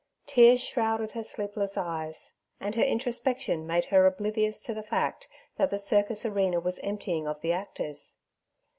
[0.25, 5.27] Tears shrouded her sleepless eyes, and her introspection made her oblivious to the fact
[5.57, 8.15] that the circus arena was emptying of the actors.